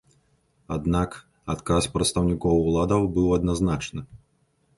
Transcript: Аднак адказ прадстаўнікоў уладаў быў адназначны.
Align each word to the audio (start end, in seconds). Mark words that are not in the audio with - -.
Аднак 0.77 1.11
адказ 1.55 1.83
прадстаўнікоў 1.99 2.55
уладаў 2.71 3.01
быў 3.19 3.27
адназначны. 3.37 4.01